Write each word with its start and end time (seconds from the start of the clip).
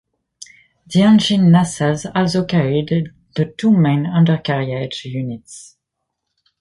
The 0.87 1.03
engine 1.03 1.51
nacelles 1.51 2.11
also 2.15 2.43
carried 2.43 3.11
the 3.35 3.45
two 3.45 3.69
main 3.69 4.07
undercarriage 4.07 5.05
units. 5.05 5.77